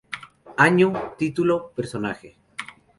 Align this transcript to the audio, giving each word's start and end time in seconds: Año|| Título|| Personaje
Año|| 0.57 1.13
Título|| 1.15 1.73
Personaje 1.75 2.35